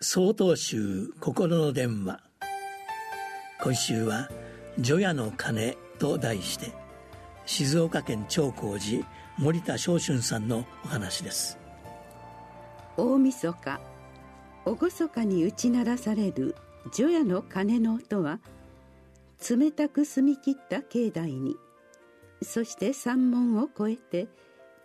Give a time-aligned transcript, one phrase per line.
[0.00, 2.20] 総統集心の電話。
[3.62, 4.28] 今週は
[4.78, 6.72] 「除夜の鐘」と題して
[7.46, 9.06] 静岡県長光寺
[9.38, 11.58] 森田昇春さんのお話です。
[12.96, 13.80] 大晦日
[14.66, 16.56] 厳かに打ち鳴らされる
[16.92, 18.40] 除夜の鐘の音は
[19.48, 21.56] 冷たく澄み切った境内に
[22.42, 24.28] そして山門を越えて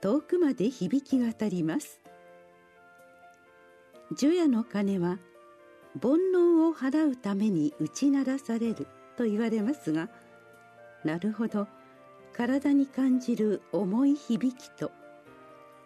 [0.00, 2.03] 遠くまで響き渡ります。
[4.12, 5.18] 除夜の鐘は
[6.00, 8.86] 煩悩を払うために打ち鳴らされる
[9.16, 10.08] と言われますが
[11.04, 11.66] なるほど。
[12.32, 14.90] 体に感じる重い響きと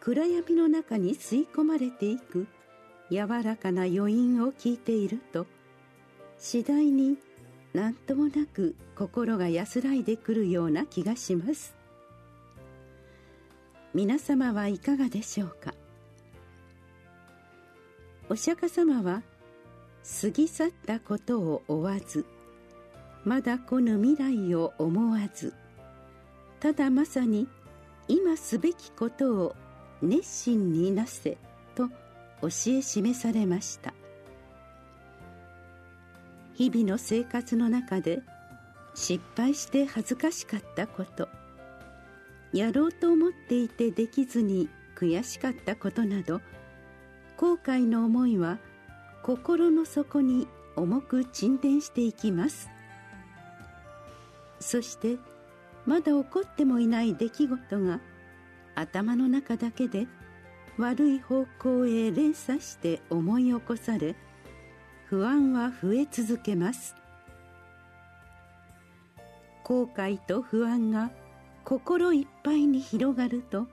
[0.00, 2.46] 暗闇の中に吸い込まれていく
[3.10, 5.46] 柔らかな余韻を聞いていると
[6.38, 7.16] 次第に
[7.72, 11.74] 何ともなく心が安らいでくるような気がします。
[13.94, 15.72] 皆様はいかがでしょうか？
[18.28, 19.22] お釈迦様は
[20.20, 22.24] 過ぎ去ったことを追わず
[23.24, 25.54] まだ来ぬ未来を思わず
[26.60, 27.48] ただまさに
[28.08, 29.56] 今すべきことを
[30.02, 31.38] 熱心になせ
[31.74, 31.88] と
[32.40, 33.94] 教え示されました。
[36.54, 38.20] 日々の生活の中で
[38.94, 41.28] 失敗して恥ずかしかったこと
[42.52, 46.40] やろうと思っていてできずに悔しかったことなど
[47.36, 48.58] 後悔の思いは
[49.22, 50.46] 心の底に
[50.76, 52.68] 重く沈殿していきます。
[54.60, 55.18] そして
[55.86, 58.00] まだ起こってもいない出来事が
[58.74, 60.06] 頭の中だけで
[60.78, 64.16] 悪い方向へ連鎖して思い起こされ
[65.06, 66.96] 不安は増え続けます。
[69.62, 71.10] 後悔と不安が
[71.64, 73.66] 心いっぱいに広がると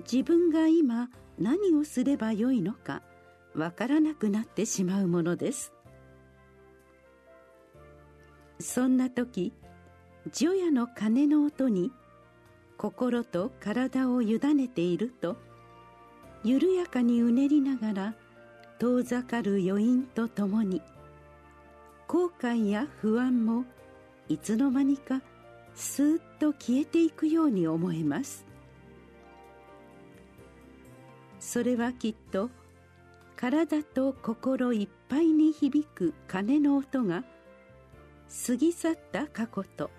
[0.00, 1.08] 自分が今
[1.40, 3.02] 何をすればよいのか
[3.54, 5.72] わからなくなってしまうものです。
[8.60, 9.54] そんな時
[10.30, 11.90] 除夜の鐘の音に
[12.76, 15.36] 心と体を委ねていると
[16.44, 18.14] 緩やかにうねりながら
[18.78, 20.82] 遠ざかる余韻とともに
[22.06, 23.64] 後悔や不安も
[24.28, 25.22] いつの間にか
[25.74, 28.49] スーッと消えていくように思えます。
[31.52, 32.48] それはきっと
[33.34, 37.24] 体と心いっぱいに響く鐘の音が
[38.46, 39.90] 過ぎ去った過去と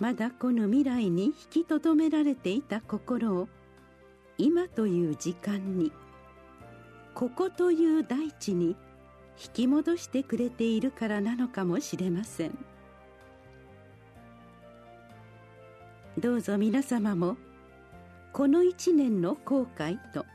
[0.00, 3.48] まだ来ぬ未来に引きとどめられていた心を
[4.36, 5.92] 今という時間に
[7.14, 8.70] ここという大地に
[9.40, 12.58] 引き戻してくれているからなのかもしれません。
[16.18, 17.36] どうぞ皆様も
[18.32, 20.26] この一年の後悔と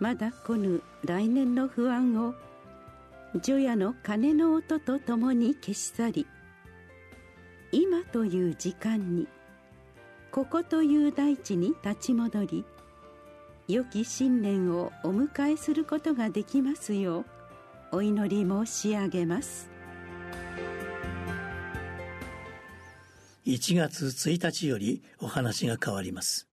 [0.00, 2.34] まだ来ぬ来年の不安を
[3.40, 6.26] 除夜の鐘の音とともに消し去り
[7.72, 9.26] 今という時間に
[10.30, 12.64] ここという大地に立ち戻り
[13.68, 19.70] 良き新年をお迎えすることができますようお祈り申し上げます。
[23.46, 26.48] 1月1日よりお話が変わります。